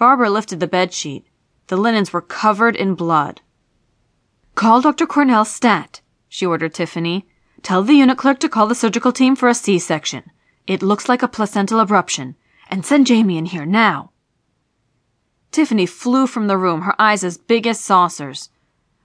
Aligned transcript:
Barbara 0.00 0.30
lifted 0.30 0.60
the 0.60 0.66
bed 0.66 0.94
sheet. 0.94 1.26
The 1.66 1.76
linens 1.76 2.10
were 2.10 2.22
covered 2.22 2.74
in 2.74 2.94
blood. 2.94 3.42
Call 4.54 4.80
Dr. 4.80 5.06
Cornell 5.06 5.44
stat, 5.44 6.00
she 6.26 6.46
ordered 6.46 6.72
Tiffany. 6.72 7.28
Tell 7.60 7.82
the 7.82 7.92
unit 7.92 8.16
clerk 8.16 8.40
to 8.40 8.48
call 8.48 8.66
the 8.66 8.74
surgical 8.74 9.12
team 9.12 9.36
for 9.36 9.46
a 9.46 9.54
C 9.54 9.78
section. 9.78 10.22
It 10.66 10.82
looks 10.82 11.06
like 11.06 11.22
a 11.22 11.28
placental 11.28 11.84
abruption. 11.84 12.36
And 12.70 12.86
send 12.86 13.08
Jamie 13.08 13.36
in 13.36 13.44
here 13.44 13.66
now. 13.66 14.12
Tiffany 15.52 15.84
flew 15.84 16.26
from 16.26 16.46
the 16.46 16.56
room, 16.56 16.80
her 16.82 16.98
eyes 16.98 17.22
as 17.22 17.36
big 17.36 17.66
as 17.66 17.78
saucers. 17.78 18.48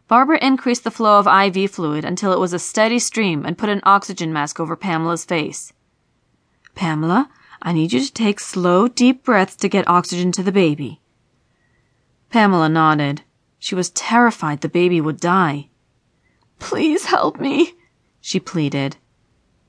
Barbara 0.08 0.40
increased 0.42 0.86
the 0.86 0.92
flow 0.92 1.20
of 1.20 1.28
IV 1.28 1.72
fluid 1.72 2.06
until 2.06 2.32
it 2.32 2.40
was 2.40 2.54
a 2.54 2.60
steady 2.60 3.00
stream 3.00 3.46
and 3.46 3.58
put 3.58 3.68
an 3.68 3.82
oxygen 3.84 4.32
mask 4.32 4.62
over 4.62 4.78
Pamela's 4.78 5.26
face. 5.26 5.74
Pamela, 6.74 7.30
I 7.62 7.74
need 7.74 7.94
you 7.94 8.00
to 8.02 8.14
take 8.14 8.40
slow, 8.40 8.88
deep 8.88 9.24
breaths 9.24 9.56
to 9.58 9.70
get 9.70 9.88
oxygen 9.88 10.32
to 10.34 10.44
the 10.44 10.52
baby. 10.52 11.02
Pamela 12.30 12.70
nodded. 12.70 13.22
She 13.60 13.76
was 13.76 13.90
terrified 13.90 14.62
the 14.62 14.70
baby 14.70 15.02
would 15.02 15.20
die. 15.20 15.70
Please 16.60 17.06
help 17.06 17.40
me, 17.40 17.74
she 18.22 18.40
pleaded. 18.40 18.98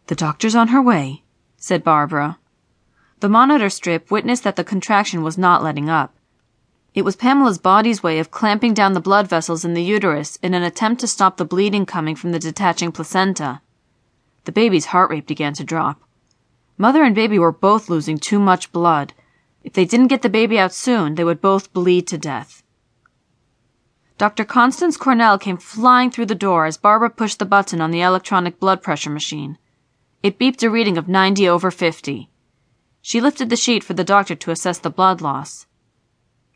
The 0.09 0.14
doctor's 0.14 0.54
on 0.54 0.68
her 0.68 0.82
way, 0.82 1.22
said 1.56 1.82
Barbara. 1.82 2.38
The 3.20 3.28
monitor 3.28 3.70
strip 3.70 4.10
witnessed 4.10 4.45
that 4.45 4.56
the 4.56 4.64
contraction 4.64 5.23
was 5.23 5.38
not 5.38 5.62
letting 5.62 5.88
up. 5.88 6.14
It 6.95 7.04
was 7.04 7.16
Pamela's 7.16 7.59
body's 7.59 8.02
way 8.02 8.18
of 8.18 8.30
clamping 8.30 8.73
down 8.73 8.95
the 8.95 9.00
blood 9.00 9.28
vessels 9.28 9.64
in 9.64 9.74
the 9.74 9.82
uterus 9.82 10.37
in 10.42 10.54
an 10.54 10.62
attempt 10.62 11.00
to 11.00 11.06
stop 11.06 11.37
the 11.37 11.45
bleeding 11.45 11.87
coming 11.87 12.16
from 12.16 12.32
the 12.32 12.38
detaching 12.38 12.92
placenta. 12.92 13.60
The 14.45 14.52
baby's 14.52 14.87
heart 14.87 15.10
rate 15.10 15.26
began 15.26 15.52
to 15.54 15.64
drop. 15.64 16.00
Mother 16.78 17.02
and 17.02 17.14
baby 17.14 17.38
were 17.38 17.52
both 17.52 17.88
losing 17.88 18.18
too 18.18 18.38
much 18.38 18.72
blood. 18.72 19.14
If 19.62 19.72
they 19.72 19.84
didn't 19.84 20.08
get 20.08 20.22
the 20.22 20.28
baby 20.28 20.58
out 20.58 20.72
soon, 20.72 21.14
they 21.14 21.24
would 21.24 21.40
both 21.40 21.72
bleed 21.72 22.06
to 22.08 22.18
death. 22.18 22.62
Dr. 24.18 24.44
Constance 24.44 24.96
Cornell 24.96 25.38
came 25.38 25.59
flying 25.59 26.10
through 26.10 26.26
the 26.26 26.34
door 26.34 26.64
as 26.64 26.78
Barbara 26.78 27.10
pushed 27.10 27.38
the 27.38 27.45
button 27.45 27.80
on 27.80 27.90
the 27.90 28.01
electronic 28.01 28.59
blood 28.59 28.82
pressure 28.82 29.10
machine. 29.10 29.59
It 30.23 30.38
beeped 30.38 30.62
a 30.62 30.70
reading 30.70 30.96
of 30.96 31.09
90 31.09 31.48
over 31.48 31.70
50. 31.70 32.30
She 33.02 33.20
lifted 33.20 33.51
the 33.51 33.56
sheet 33.56 33.84
for 33.84 33.95
the 33.95 34.04
doctor 34.04 34.34
to 34.34 34.51
assess 34.51 34.79
the 34.79 34.90
blood 34.90 35.20
loss. 35.20 35.66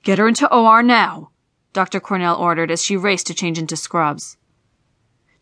Get 0.02 0.18
her 0.18 0.26
into 0.26 0.52
OR 0.52 0.82
now, 0.82 1.30
Dr. 1.72 2.00
Cornell 2.00 2.36
ordered 2.36 2.70
as 2.70 2.82
she 2.82 2.96
raced 2.96 3.26
to 3.28 3.34
change 3.34 3.58
into 3.58 3.76
scrubs. 3.76 4.36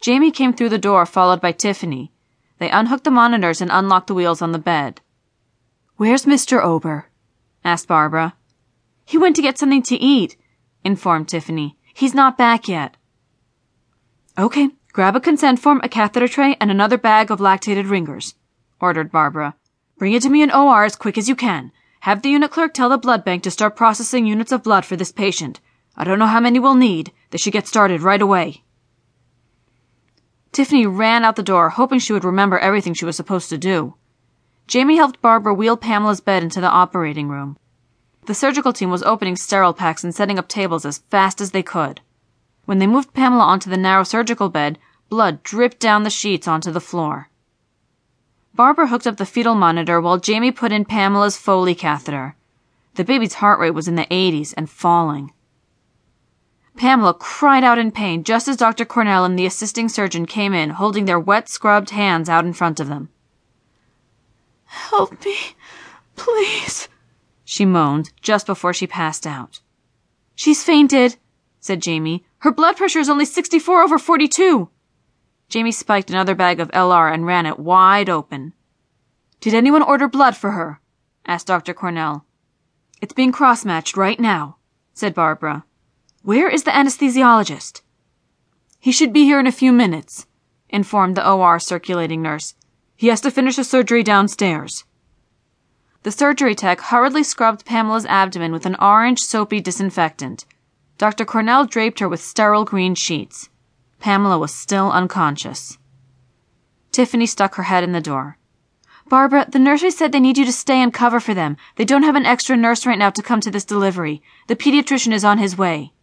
Jamie 0.00 0.31
came 0.31 0.53
through 0.53 0.69
the 0.69 0.78
door, 0.78 1.06
followed 1.06 1.41
by 1.41 1.53
Tiffany. 1.53 2.12
They 2.59 2.70
unhooked 2.70 3.05
the 3.05 3.11
monitors 3.11 3.61
and 3.61 3.70
unlocked 3.73 4.09
the 4.09 4.14
wheels 4.14 4.42
on 4.42 4.53
the 4.53 4.59
bed. 4.59 5.01
Where's 5.97 6.27
Mr. 6.27 6.62
Ober? 6.62 7.06
asked 7.65 7.89
Barbara. 7.89 8.34
He 9.05 9.19
went 9.19 9.37
to 9.37 9.42
get 9.42 9.59
something 9.59 9.83
to 9.84 9.97
eat, 9.97 10.37
informed 10.84 11.28
Tiffany. 11.28 11.77
He's 11.95 12.15
not 12.15 12.39
back 12.39 12.69
yet. 12.69 12.97
Okay, 14.39 14.70
grab 14.92 15.17
a 15.17 15.20
consent 15.20 15.59
form, 15.59 15.81
a 15.83 15.89
catheter 15.89 16.28
tray, 16.28 16.56
and 16.61 16.70
another 16.70 16.98
bag 16.98 17.31
of 17.31 17.41
lactated 17.41 17.91
ringers, 17.91 18.34
ordered 18.81 19.11
Barbara. 19.11 19.56
Bring 19.98 20.12
it 20.12 20.22
to 20.22 20.28
me 20.28 20.43
in 20.43 20.53
OR 20.53 20.84
as 20.84 20.95
quick 20.95 21.19
as 21.19 21.28
you 21.28 21.34
can. 21.34 21.72
Have 22.00 22.22
the 22.22 22.31
unit 22.31 22.53
clerk 22.53 22.72
tell 22.72 22.89
the 22.89 22.98
blood 22.98 23.25
bank 23.25 23.43
to 23.43 23.50
start 23.50 23.75
processing 23.75 24.27
units 24.27 24.53
of 24.53 24.62
blood 24.62 24.84
for 24.84 24.95
this 24.95 25.11
patient. 25.11 25.61
I 25.97 26.05
don't 26.05 26.20
know 26.20 26.27
how 26.27 26.39
many 26.39 26.61
we'll 26.61 26.77
need. 26.77 27.12
They 27.31 27.39
should 27.39 27.53
get 27.53 27.67
started 27.67 28.03
right 28.03 28.22
away. 28.22 28.62
Tiffany 30.59 30.87
ran 30.87 31.25
out 31.25 31.37
the 31.37 31.45
door, 31.45 31.70
hoping 31.70 32.01
she 32.01 32.12
would 32.12 32.25
remember 32.25 32.59
everything 32.59 32.92
she 32.92 33.05
was 33.05 33.14
supposed 33.14 33.48
to 33.48 33.56
do. 33.56 33.95
Jamie 34.67 34.97
helped 34.97 35.23
Barbara 35.23 35.55
wheel 35.55 35.77
Pamela's 35.77 36.20
bed 36.20 36.42
into 36.42 36.61
the 36.61 36.69
operating 36.69 37.28
room. 37.28 37.56
The 38.27 38.34
surgical 38.34 38.73
team 38.73 38.91
was 38.91 39.05
opening 39.05 39.37
sterile 39.37 39.73
packs 39.73 40.03
and 40.03 40.12
setting 40.12 40.37
up 40.37 40.48
tables 40.48 40.84
as 40.84 41.05
fast 41.11 41.41
as 41.41 41.53
they 41.53 41.62
could. 41.62 42.00
When 42.65 42.78
they 42.78 42.89
moved 42.89 43.15
Pamela 43.15 43.45
onto 43.45 43.70
the 43.70 43.77
narrow 43.77 44.03
surgical 44.03 44.48
bed, 44.48 44.81
blood 45.09 45.45
dripped 45.45 45.78
down 45.78 46.03
the 46.03 46.11
sheets 46.11 46.48
onto 46.48 46.72
the 46.72 46.81
floor. 46.81 47.28
Barbara 48.53 48.88
hooked 48.88 49.06
up 49.06 49.16
the 49.16 49.27
fetal 49.27 49.55
monitor 49.55 50.00
while 50.00 50.19
Jamie 50.19 50.50
put 50.50 50.72
in 50.72 50.84
Pamela's 50.84 51.37
Foley 51.37 51.77
catheter. 51.77 52.34
The 52.97 53.05
baby's 53.05 53.34
heart 53.34 53.61
rate 53.61 53.75
was 53.75 53.87
in 53.87 53.94
the 53.94 54.06
80s 54.06 54.55
and 54.56 54.69
falling. 54.69 55.32
Pamela 56.78 57.12
cried 57.12 57.65
out 57.65 57.77
in 57.77 57.91
pain 57.91 58.22
just 58.22 58.47
as 58.47 58.56
Dr. 58.56 58.84
Cornell 58.84 59.25
and 59.25 59.37
the 59.37 59.47
assisting 59.47 59.89
surgeon 59.89 60.27
came 60.27 60.55
in, 60.55 60.71
holding 60.71 61.06
their 61.06 61.19
wet, 61.19 61.49
scrubbed 61.49 61.91
hands 61.91 62.28
out 62.28 62.44
in 62.44 62.53
front 62.53 62.78
of 62.78 62.89
them. 62.89 63.09
Help 64.65 65.25
me, 65.25 65.37
please, 66.15 66.88
she 67.44 67.65
moaned 67.65 68.12
just 68.21 68.47
before 68.47 68.72
she 68.72 68.87
passed 68.87 69.27
out. 69.27 69.61
She's 70.37 70.62
fainted, 70.62 71.17
said 71.59 71.83
Jamie. 71.83 72.25
Her 72.38 72.53
blood 72.53 72.77
pressure 72.77 73.00
is 73.00 73.11
only 73.11 73.25
64 73.25 73.83
over 73.83 73.99
42. 73.99 74.69
Jamie 75.49 75.72
spiked 75.72 76.11
another 76.11 76.37
bag 76.37 76.61
of 76.61 76.71
LR 76.71 77.12
and 77.12 77.27
ran 77.27 77.44
it 77.44 77.59
wide 77.59 78.09
open. 78.09 78.53
Did 79.41 79.53
anyone 79.53 79.83
order 79.83 80.06
blood 80.06 80.37
for 80.37 80.53
her? 80.53 80.81
asked 81.27 81.49
Dr. 81.49 81.75
Cornell. 81.75 82.25
It's 83.03 83.12
being 83.12 83.33
cross-matched 83.33 83.97
right 83.97 84.21
now, 84.21 84.59
said 84.94 85.12
Barbara. 85.12 85.65
Where 86.28 86.50
is 86.50 86.65
the 86.65 86.72
anesthesiologist? 86.72 87.81
He 88.78 88.93
should 88.93 89.15
be 89.15 89.25
here 89.25 89.41
in 89.41 89.47
a 89.47 89.50
few 89.50 89.72
minutes, 89.72 90.27
informed 90.69 91.16
the 91.16 91.27
OR 91.27 91.59
circulating 91.59 92.21
nurse. 92.21 92.55
He 92.97 93.06
has 93.06 93.22
to 93.22 93.31
finish 93.31 93.56
a 93.56 93.65
surgery 93.65 94.03
downstairs. 94.03 94.84
The 96.03 96.12
surgery 96.12 96.55
tech 96.55 96.83
hurriedly 96.83 97.22
scrubbed 97.22 97.65
Pamela's 97.65 98.05
abdomen 98.05 98.53
with 98.53 98.67
an 98.67 98.77
orange 98.78 99.21
soapy 99.21 99.62
disinfectant. 99.62 100.44
Dr. 100.99 101.25
Cornell 101.25 101.65
draped 101.65 102.00
her 102.00 102.09
with 102.11 102.21
sterile 102.21 102.67
green 102.67 102.94
sheets. 102.94 103.49
Pamela 103.99 104.38
was 104.38 104.53
still 104.53 104.93
unconscious. 104.93 105.78
Tiffany 106.93 107.25
stuck 107.25 107.55
her 107.55 107.62
head 107.62 107.84
in 107.84 107.93
the 107.93 108.03
door. 108.03 108.37
Barbara, 109.09 109.47
the 109.50 109.59
nursery 109.59 109.91
said 109.91 110.12
they 110.12 110.21
need 110.21 110.37
you 110.37 110.44
to 110.44 110.53
stay 110.53 110.83
and 110.83 110.93
cover 110.93 111.21
for 111.21 111.33
them. 111.33 111.56
They 111.77 111.87
don't 111.87 112.03
have 112.03 112.17
an 112.17 112.27
extra 112.27 112.55
nurse 112.55 112.84
right 112.84 112.99
now 112.99 113.09
to 113.09 113.22
come 113.22 113.41
to 113.41 113.50
this 113.50 113.65
delivery. 113.65 114.21
The 114.47 114.56
pediatrician 114.56 115.15
is 115.15 115.25
on 115.25 115.38
his 115.38 115.56
way. 115.56 115.94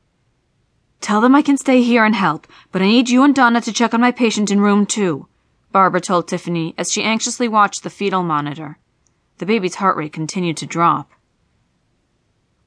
Tell 1.02 1.22
them 1.22 1.36
I 1.36 1.42
can 1.42 1.58
stay 1.58 1.82
here 1.82 2.04
and 2.04 2.16
help, 2.16 2.48
but 2.72 2.82
I 2.82 2.86
need 2.86 3.10
you 3.10 3.24
and 3.24 3.36
Donna 3.36 3.62
to 3.62 3.74
check 3.74 3.94
on 3.94 4.02
my 4.02 4.12
patient 4.12 4.52
in 4.52 4.60
room 4.60 4.86
two, 4.86 5.28
Barbara 5.72 6.02
told 6.02 6.28
Tiffany 6.28 6.74
as 6.78 6.92
she 6.92 7.04
anxiously 7.04 7.48
watched 7.48 7.84
the 7.84 7.90
fetal 7.90 8.24
monitor. 8.24 8.78
The 9.38 9.46
baby's 9.46 9.76
heart 9.76 9.98
rate 9.98 10.14
continued 10.14 10.58
to 10.58 10.66
drop. 10.66 11.12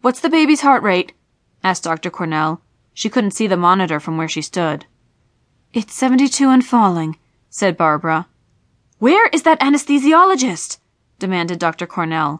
What's 0.02 0.20
the 0.20 0.30
baby's 0.30 0.60
heart 0.60 0.82
rate? 0.82 1.14
asked 1.64 1.84
Dr. 1.84 2.10
Cornell. 2.10 2.60
She 2.94 3.08
couldn't 3.08 3.32
see 3.32 3.46
the 3.46 3.56
monitor 3.56 3.98
from 3.98 4.16
where 4.16 4.28
she 4.28 4.42
stood. 4.42 4.84
It's 5.72 5.94
72 5.94 6.48
and 6.48 6.64
falling, 6.64 7.16
said 7.50 7.76
Barbara. 7.76 8.26
Where 8.98 9.28
is 9.28 9.42
that 9.42 9.60
anesthesiologist? 9.60 10.78
demanded 11.18 11.58
Dr. 11.58 11.86
Cornell. 11.86 12.36